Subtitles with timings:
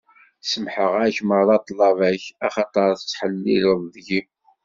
[0.43, 4.21] Semmḥeɣ-ak meṛṛa ṭṭlaba-k, axaṭer tettḥellileḍ deg-i.